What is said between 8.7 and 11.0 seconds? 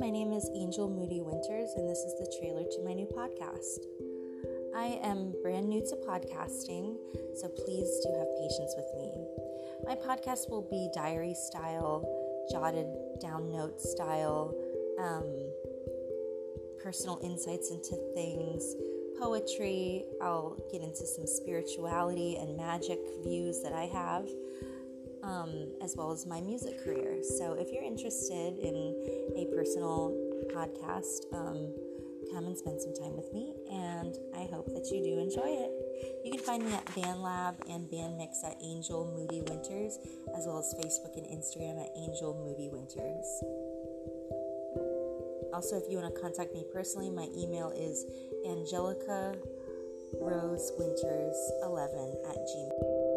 with me. My podcast will be